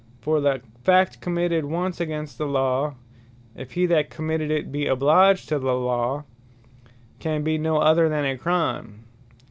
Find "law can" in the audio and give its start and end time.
5.75-7.43